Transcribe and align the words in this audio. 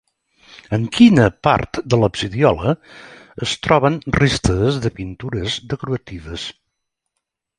En 0.77 0.85
quina 0.93 1.25
part 1.47 1.79
de 1.93 1.99
l'absidiola 2.03 2.73
es 3.47 3.53
troben 3.67 3.99
restes 4.19 4.81
de 4.87 4.93
pintures 5.01 5.59
decoratives? 5.75 6.47